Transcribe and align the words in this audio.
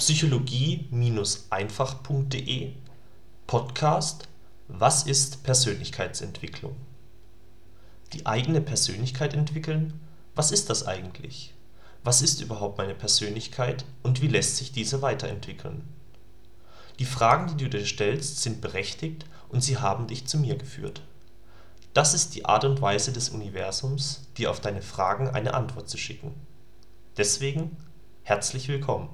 psychologie-einfach.de 0.00 2.72
Podcast 3.46 4.28
Was 4.66 5.02
ist 5.02 5.42
Persönlichkeitsentwicklung? 5.42 6.74
Die 8.14 8.24
eigene 8.24 8.62
Persönlichkeit 8.62 9.34
entwickeln? 9.34 10.00
Was 10.34 10.52
ist 10.52 10.70
das 10.70 10.86
eigentlich? 10.86 11.52
Was 12.02 12.22
ist 12.22 12.40
überhaupt 12.40 12.78
meine 12.78 12.94
Persönlichkeit 12.94 13.84
und 14.02 14.22
wie 14.22 14.28
lässt 14.28 14.56
sich 14.56 14.72
diese 14.72 15.02
weiterentwickeln? 15.02 15.86
Die 16.98 17.04
Fragen, 17.04 17.54
die 17.54 17.64
du 17.64 17.68
dir 17.68 17.84
stellst, 17.84 18.40
sind 18.40 18.62
berechtigt 18.62 19.26
und 19.50 19.62
sie 19.62 19.76
haben 19.76 20.06
dich 20.06 20.26
zu 20.26 20.38
mir 20.38 20.56
geführt. 20.56 21.02
Das 21.92 22.14
ist 22.14 22.34
die 22.34 22.46
Art 22.46 22.64
und 22.64 22.80
Weise 22.80 23.12
des 23.12 23.28
Universums, 23.28 24.22
dir 24.38 24.50
auf 24.50 24.60
deine 24.60 24.80
Fragen 24.80 25.28
eine 25.28 25.52
Antwort 25.52 25.90
zu 25.90 25.98
schicken. 25.98 26.32
Deswegen 27.18 27.76
herzlich 28.22 28.68
willkommen. 28.68 29.10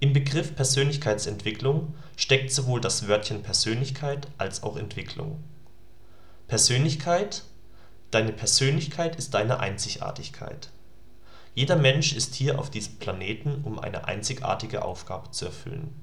Im 0.00 0.12
Begriff 0.12 0.54
Persönlichkeitsentwicklung 0.54 1.94
steckt 2.16 2.52
sowohl 2.52 2.80
das 2.80 3.08
Wörtchen 3.08 3.42
Persönlichkeit 3.42 4.28
als 4.38 4.62
auch 4.62 4.76
Entwicklung. 4.76 5.42
Persönlichkeit 6.46 7.44
Deine 8.10 8.32
Persönlichkeit 8.32 9.16
ist 9.16 9.34
deine 9.34 9.60
Einzigartigkeit. 9.60 10.70
Jeder 11.54 11.76
Mensch 11.76 12.14
ist 12.14 12.34
hier 12.34 12.58
auf 12.58 12.70
diesem 12.70 12.96
Planeten, 12.96 13.60
um 13.64 13.78
eine 13.78 14.06
einzigartige 14.06 14.82
Aufgabe 14.82 15.30
zu 15.30 15.44
erfüllen 15.44 15.94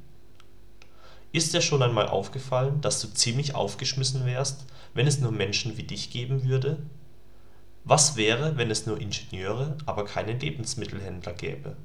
ist 1.35 1.53
dir 1.53 1.61
schon 1.61 1.83
einmal 1.83 2.07
aufgefallen, 2.07 2.79
dass 2.79 3.01
du 3.01 3.13
ziemlich 3.13 3.55
aufgeschmissen 3.55 4.25
wärst, 4.25 4.65
wenn 4.93 5.05
es 5.05 5.19
nur 5.19 5.33
Menschen 5.33 5.75
wie 5.75 5.83
dich 5.83 6.09
geben 6.09 6.45
würde? 6.45 6.77
Was 7.83 8.15
wäre, 8.15 8.55
wenn 8.55 8.71
es 8.71 8.85
nur 8.85 9.01
Ingenieure, 9.01 9.77
aber 9.85 10.05
keine 10.05 10.31
Lebensmittelhändler 10.31 11.33
gäbe? 11.33 11.75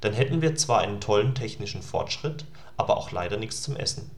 Dann 0.00 0.12
hätten 0.12 0.42
wir 0.42 0.54
zwar 0.56 0.80
einen 0.80 1.00
tollen 1.00 1.34
technischen 1.34 1.82
Fortschritt, 1.82 2.44
aber 2.76 2.96
auch 2.96 3.10
leider 3.10 3.36
nichts 3.36 3.62
zum 3.62 3.76
Essen. 3.76 4.10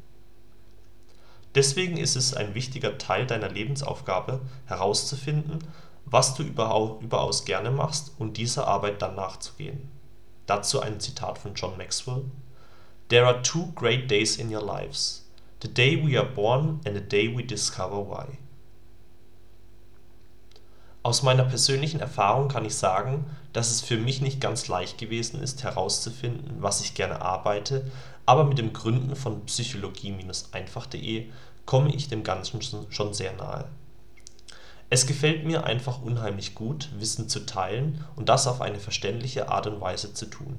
Deswegen 1.55 1.97
ist 1.97 2.17
es 2.17 2.35
ein 2.35 2.55
wichtiger 2.55 2.99
Teil 2.99 3.27
deiner 3.27 3.49
Lebensaufgabe, 3.49 4.41
herauszufinden, 4.67 5.61
was 6.05 6.35
du 6.35 6.43
überaus 6.43 7.45
gerne 7.45 7.71
machst 7.71 8.13
und 8.19 8.37
dieser 8.37 8.69
Arbeit 8.69 9.01
dann 9.03 9.15
nachzugehen. 9.15 9.91
Dazu 10.47 10.81
ein 10.81 11.01
Zitat 11.01 11.39
von 11.39 11.55
John 11.55 11.77
Maxwell 11.77 12.25
There 13.09 13.27
are 13.27 13.41
two 13.43 13.73
great 13.75 14.11
days 14.11 14.37
in 14.37 14.55
your 14.55 14.63
lives: 14.63 15.25
the 15.63 15.73
day 15.73 15.97
we 15.97 16.19
are 16.19 16.29
born 16.29 16.81
and 16.85 16.95
the 16.95 17.01
day 17.01 17.29
we 17.29 17.43
discover 17.43 17.99
why. 17.99 18.39
Aus 21.07 21.23
meiner 21.23 21.45
persönlichen 21.45 22.01
Erfahrung 22.01 22.49
kann 22.49 22.65
ich 22.65 22.75
sagen, 22.75 23.27
dass 23.53 23.71
es 23.71 23.81
für 23.81 23.97
mich 23.97 24.21
nicht 24.21 24.41
ganz 24.41 24.67
leicht 24.67 24.99
gewesen 24.99 25.41
ist 25.41 25.63
herauszufinden, 25.63 26.57
was 26.59 26.81
ich 26.81 26.95
gerne 26.95 27.23
arbeite, 27.23 27.89
aber 28.27 28.43
mit 28.43 28.59
dem 28.59 28.73
Gründen 28.73 29.15
von 29.15 29.45
psychologie-einfach.de 29.47 31.29
komme 31.65 31.95
ich 31.95 32.09
dem 32.09 32.25
Ganzen 32.25 32.61
schon 32.91 33.15
sehr 33.15 33.35
nahe. 33.35 33.67
Es 34.91 35.07
gefällt 35.07 35.45
mir 35.45 35.63
einfach 35.63 36.03
unheimlich 36.03 36.57
gut, 36.57 36.89
Wissen 36.99 37.29
zu 37.29 37.47
teilen 37.47 38.05
und 38.17 38.29
das 38.29 38.49
auf 38.49 38.61
eine 38.61 38.81
verständliche 38.81 39.49
Art 39.49 39.69
und 39.69 39.81
Weise 39.81 40.13
zu 40.13 40.27
tun 40.27 40.59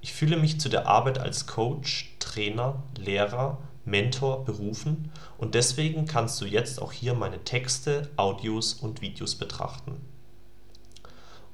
ich 0.00 0.12
fühle 0.12 0.36
mich 0.36 0.60
zu 0.60 0.68
der 0.68 0.86
Arbeit 0.86 1.18
als 1.18 1.46
Coach, 1.46 2.14
Trainer, 2.18 2.82
Lehrer, 2.96 3.58
Mentor 3.90 4.44
berufen 4.44 5.10
und 5.36 5.54
deswegen 5.54 6.06
kannst 6.06 6.40
du 6.40 6.46
jetzt 6.46 6.80
auch 6.80 6.92
hier 6.92 7.14
meine 7.14 7.44
Texte, 7.44 8.08
Audios 8.16 8.74
und 8.74 9.00
Videos 9.00 9.34
betrachten. 9.34 10.00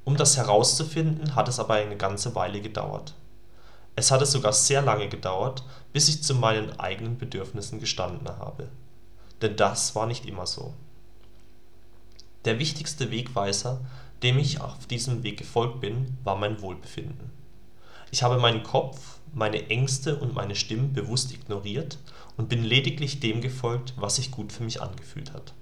Um 0.05 0.17
das 0.17 0.37
herauszufinden, 0.37 1.35
hat 1.35 1.49
es 1.49 1.59
aber 1.59 1.75
eine 1.75 1.97
ganze 1.97 2.35
Weile 2.35 2.61
gedauert. 2.61 3.15
Es 3.97 4.11
hatte 4.11 4.27
sogar 4.27 4.53
sehr 4.53 4.83
lange 4.83 5.09
gedauert, 5.09 5.65
bis 5.93 6.09
ich 6.09 6.23
zu 6.23 6.35
meinen 6.35 6.79
eigenen 6.79 7.19
Bedürfnissen 7.19 7.81
gestanden 7.81 8.29
habe. 8.29 8.69
Denn 9.43 9.57
das 9.57 9.95
war 9.95 10.07
nicht 10.07 10.27
immer 10.27 10.47
so. 10.47 10.75
Der 12.45 12.59
wichtigste 12.59 13.11
Wegweiser, 13.11 13.81
dem 14.23 14.39
ich 14.39 14.61
auf 14.61 14.87
diesem 14.87 15.23
Weg 15.23 15.39
gefolgt 15.39 15.81
bin, 15.81 16.19
war 16.23 16.37
mein 16.37 16.61
Wohlbefinden 16.61 17.33
ich 18.11 18.23
habe 18.23 18.39
meinen 18.39 18.63
Kopf, 18.63 19.19
meine 19.33 19.69
Ängste 19.69 20.17
und 20.17 20.35
meine 20.35 20.55
Stimmen 20.55 20.93
bewusst 20.93 21.33
ignoriert 21.33 21.99
und 22.37 22.49
bin 22.49 22.65
lediglich 22.65 23.21
dem 23.21 23.41
gefolgt, 23.41 23.95
was 23.97 24.17
sich 24.17 24.31
gut 24.31 24.53
für 24.53 24.63
mich 24.63 24.81
angefühlt 24.81 25.33
hat. 25.33 25.55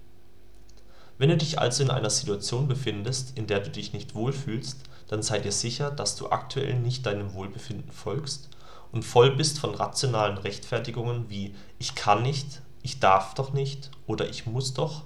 Wenn 1.17 1.29
du 1.29 1.37
dich 1.37 1.59
also 1.59 1.83
in 1.83 1.89
einer 1.89 2.09
Situation 2.09 2.67
befindest, 2.67 3.37
in 3.37 3.47
der 3.47 3.61
du 3.61 3.69
dich 3.69 3.93
nicht 3.93 4.15
wohlfühlst, 4.15 4.83
dann 5.07 5.23
sei 5.23 5.39
dir 5.39 5.51
sicher, 5.51 5.91
dass 5.91 6.15
du 6.15 6.29
aktuell 6.29 6.79
nicht 6.79 7.05
deinem 7.05 7.33
Wohlbefinden 7.33 7.91
folgst 7.91 8.49
und 8.91 9.03
voll 9.03 9.35
bist 9.35 9.59
von 9.59 9.75
rationalen 9.75 10.37
Rechtfertigungen 10.37 11.29
wie 11.29 11.55
ich 11.79 11.95
kann 11.95 12.23
nicht, 12.23 12.61
ich 12.81 12.99
darf 12.99 13.33
doch 13.33 13.53
nicht 13.53 13.91
oder 14.07 14.29
ich 14.29 14.45
muss 14.45 14.73
doch, 14.73 15.03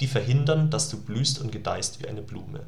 die 0.00 0.06
verhindern, 0.06 0.70
dass 0.70 0.90
du 0.90 1.00
blühst 1.00 1.40
und 1.40 1.52
gedeihst 1.52 2.00
wie 2.00 2.08
eine 2.08 2.22
Blume 2.22 2.66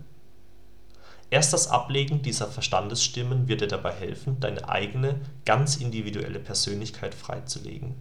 Erst 1.30 1.52
das 1.52 1.68
Ablegen 1.68 2.22
dieser 2.22 2.48
Verstandesstimmen 2.48 3.48
wird 3.48 3.60
dir 3.60 3.68
dabei 3.68 3.92
helfen, 3.92 4.40
deine 4.40 4.66
eigene, 4.66 5.20
ganz 5.44 5.76
individuelle 5.76 6.38
Persönlichkeit 6.38 7.14
freizulegen. 7.14 7.94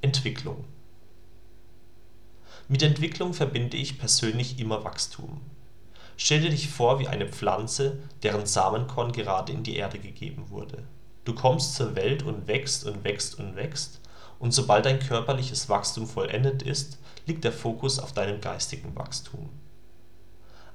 Entwicklung 0.00 0.64
Mit 2.68 2.82
Entwicklung 2.82 3.34
verbinde 3.34 3.76
ich 3.76 3.98
persönlich 3.98 4.58
immer 4.58 4.82
Wachstum. 4.84 5.42
Stell 6.16 6.40
dir 6.40 6.50
dich 6.50 6.70
vor 6.70 6.98
wie 7.00 7.08
eine 7.08 7.28
Pflanze, 7.28 7.98
deren 8.22 8.46
Samenkorn 8.46 9.12
gerade 9.12 9.52
in 9.52 9.62
die 9.62 9.76
Erde 9.76 9.98
gegeben 9.98 10.48
wurde. 10.48 10.84
Du 11.26 11.34
kommst 11.34 11.74
zur 11.74 11.96
Welt 11.96 12.22
und 12.22 12.46
wächst 12.46 12.86
und 12.86 13.04
wächst 13.04 13.38
und 13.38 13.56
wächst, 13.56 14.00
und 14.38 14.52
sobald 14.52 14.86
dein 14.86 15.00
körperliches 15.00 15.68
Wachstum 15.68 16.06
vollendet 16.06 16.62
ist, 16.62 16.98
liegt 17.26 17.44
der 17.44 17.52
Fokus 17.52 17.98
auf 17.98 18.12
deinem 18.12 18.40
geistigen 18.40 18.94
Wachstum 18.96 19.50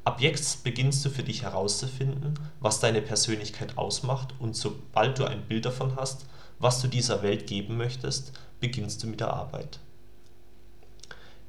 Ab 0.03 0.21
jetzt 0.21 0.63
beginnst 0.63 1.05
du 1.05 1.09
für 1.09 1.23
dich 1.23 1.43
herauszufinden, 1.43 2.39
was 2.59 2.79
deine 2.79 3.01
Persönlichkeit 3.01 3.77
ausmacht 3.77 4.33
und 4.39 4.55
sobald 4.55 5.19
du 5.19 5.25
ein 5.25 5.47
Bild 5.47 5.65
davon 5.65 5.95
hast, 5.95 6.25
was 6.57 6.81
du 6.81 6.87
dieser 6.87 7.21
Welt 7.21 7.47
geben 7.47 7.77
möchtest, 7.77 8.33
beginnst 8.59 9.03
du 9.03 9.07
mit 9.07 9.19
der 9.19 9.33
Arbeit. 9.33 9.79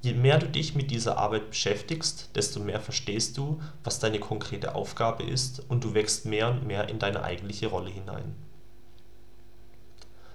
Je 0.03 0.15
mehr 0.15 0.39
du 0.39 0.49
dich 0.49 0.75
mit 0.75 0.91
dieser 0.91 1.19
Arbeit 1.19 1.51
beschäftigst, 1.51 2.31
desto 2.35 2.59
mehr 2.59 2.81
verstehst 2.81 3.37
du, 3.37 3.61
was 3.85 3.99
deine 3.99 4.19
konkrete 4.19 4.75
Aufgabe 4.75 5.25
ist 5.25 5.63
und 5.69 5.85
du 5.85 5.93
wächst 5.93 6.25
mehr 6.25 6.49
und 6.49 6.67
mehr 6.67 6.89
in 6.89 6.99
deine 6.99 7.23
eigentliche 7.23 7.67
Rolle 7.67 7.91
hinein. 7.91 8.35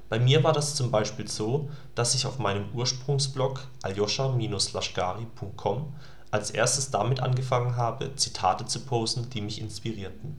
Bei 0.08 0.20
mir 0.20 0.44
war 0.44 0.54
das 0.54 0.76
zum 0.76 0.92
Beispiel 0.92 1.28
so, 1.28 1.72
dass 1.96 2.14
ich 2.14 2.28
auf 2.28 2.38
meinem 2.38 2.68
Ursprungsblog 2.76 3.62
aljoscha-lashkari.com 3.82 5.96
als 6.32 6.52
erstes 6.52 6.92
damit 6.92 7.20
angefangen 7.20 7.76
habe, 7.76 8.16
Zitate 8.16 8.66
zu 8.66 8.82
posten, 8.82 9.30
die 9.30 9.42
mich 9.42 9.62
inspirierten. 9.62 10.36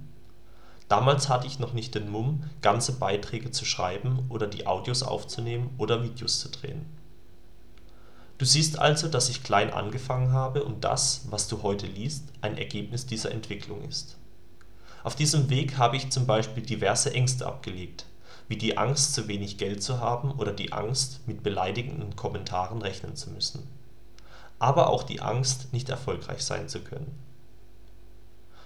Damals 0.88 1.28
hatte 1.28 1.46
ich 1.46 1.58
noch 1.58 1.72
nicht 1.72 1.94
den 1.94 2.08
Mumm, 2.08 2.44
ganze 2.62 2.92
Beiträge 2.92 3.50
zu 3.50 3.64
schreiben 3.64 4.26
oder 4.28 4.46
die 4.46 4.66
Audios 4.66 5.02
aufzunehmen 5.02 5.70
oder 5.78 6.02
Videos 6.02 6.38
zu 6.38 6.48
drehen. 6.48 6.86
Du 8.38 8.44
siehst 8.44 8.78
also, 8.78 9.08
dass 9.08 9.30
ich 9.30 9.42
klein 9.42 9.72
angefangen 9.72 10.32
habe 10.32 10.62
und 10.62 10.84
das, 10.84 11.22
was 11.30 11.48
du 11.48 11.62
heute 11.62 11.86
liest, 11.86 12.24
ein 12.42 12.58
Ergebnis 12.58 13.06
dieser 13.06 13.32
Entwicklung 13.32 13.82
ist. 13.82 14.16
Auf 15.02 15.16
diesem 15.16 15.48
Weg 15.48 15.78
habe 15.78 15.96
ich 15.96 16.10
zum 16.10 16.26
Beispiel 16.26 16.62
diverse 16.62 17.12
Ängste 17.14 17.46
abgelegt, 17.46 18.04
wie 18.48 18.58
die 18.58 18.76
Angst, 18.76 19.14
zu 19.14 19.26
wenig 19.26 19.56
Geld 19.56 19.82
zu 19.82 20.00
haben 20.00 20.32
oder 20.32 20.52
die 20.52 20.72
Angst, 20.72 21.26
mit 21.26 21.42
beleidigenden 21.42 22.14
Kommentaren 22.14 22.82
rechnen 22.82 23.16
zu 23.16 23.30
müssen 23.30 23.75
aber 24.58 24.88
auch 24.88 25.02
die 25.02 25.20
Angst, 25.20 25.72
nicht 25.72 25.88
erfolgreich 25.88 26.42
sein 26.42 26.68
zu 26.68 26.80
können. 26.80 27.18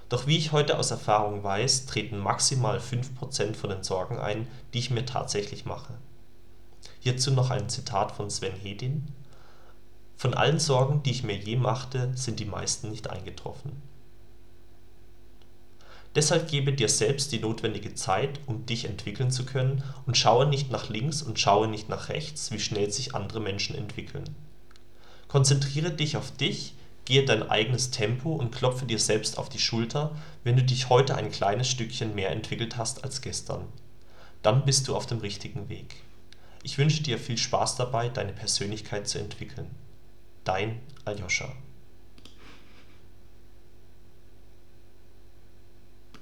Doch 0.08 0.26
wie 0.26 0.36
ich 0.36 0.52
heute 0.52 0.78
aus 0.78 0.90
Erfahrung 0.90 1.42
weiß, 1.44 1.86
treten 1.86 2.18
maximal 2.18 2.78
5% 2.78 3.54
von 3.54 3.70
den 3.70 3.84
Sorgen 3.84 4.18
ein, 4.18 4.48
die 4.74 4.80
ich 4.80 4.90
mir 4.90 5.06
tatsächlich 5.06 5.64
mache. 5.64 5.94
Hierzu 6.98 7.30
noch 7.30 7.50
ein 7.50 7.68
Zitat 7.68 8.12
von 8.12 8.28
Sven 8.28 8.54
Hedin: 8.54 9.06
„Von 10.16 10.34
allen 10.34 10.58
Sorgen, 10.58 11.02
die 11.02 11.12
ich 11.12 11.22
mir 11.22 11.36
je 11.36 11.56
machte, 11.56 12.10
sind 12.16 12.40
die 12.40 12.44
meisten 12.44 12.90
nicht 12.90 13.08
eingetroffen. 13.08 13.80
“Deshalb 16.16 16.48
gebe 16.48 16.72
dir 16.72 16.88
selbst 16.88 17.30
die 17.30 17.38
notwendige 17.38 17.94
Zeit, 17.94 18.40
um 18.46 18.66
dich 18.66 18.86
entwickeln 18.86 19.30
zu 19.30 19.46
können, 19.46 19.84
und 20.06 20.16
schaue 20.16 20.46
nicht 20.46 20.72
nach 20.72 20.88
links 20.88 21.22
und 21.22 21.38
schaue 21.38 21.68
nicht 21.68 21.88
nach 21.88 22.08
rechts, 22.08 22.50
wie 22.50 22.58
schnell 22.58 22.90
sich 22.90 23.14
andere 23.14 23.38
Menschen 23.38 23.76
entwickeln 23.76 24.34
Konzentriere 25.30 25.92
dich 25.92 26.16
auf 26.16 26.32
dich, 26.32 26.74
gehe 27.04 27.24
dein 27.24 27.48
eigenes 27.48 27.92
Tempo 27.92 28.34
und 28.34 28.52
klopfe 28.52 28.84
dir 28.84 28.98
selbst 28.98 29.38
auf 29.38 29.48
die 29.48 29.60
Schulter, 29.60 30.16
wenn 30.42 30.56
du 30.56 30.64
dich 30.64 30.88
heute 30.88 31.14
ein 31.14 31.30
kleines 31.30 31.68
Stückchen 31.68 32.16
mehr 32.16 32.32
entwickelt 32.32 32.76
hast 32.76 33.04
als 33.04 33.20
gestern. 33.20 33.68
Dann 34.42 34.64
bist 34.64 34.88
du 34.88 34.96
auf 34.96 35.06
dem 35.06 35.18
richtigen 35.18 35.68
Weg. 35.68 35.94
Ich 36.64 36.78
wünsche 36.78 37.04
dir 37.04 37.16
viel 37.16 37.38
Spaß 37.38 37.76
dabei, 37.76 38.08
deine 38.08 38.32
Persönlichkeit 38.32 39.06
zu 39.06 39.20
entwickeln. 39.20 39.70
Dein 40.42 40.80
Aljoscha 41.04 41.52